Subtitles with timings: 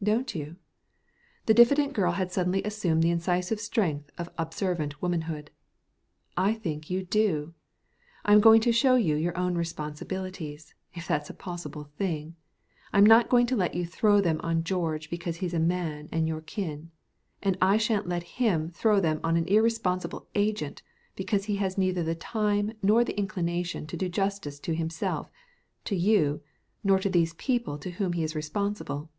[0.00, 0.54] "Don't you?"
[1.46, 5.50] The diffident girl had suddenly assumed the incisive strength of observant womanhood.
[6.36, 7.52] "I think you do.
[8.24, 12.36] I am going to show you your own responsibilities, if that's a possible thing.
[12.92, 16.28] I'm not going to let you throw them on George because he's a man and
[16.28, 16.92] your kin;
[17.42, 20.80] and I shan't let him throw them on an irresponsible agent
[21.16, 25.28] because he has neither the time nor the inclination to do justice to himself,
[25.86, 26.40] to you,
[26.84, 29.10] nor to these people to whom he is responsible."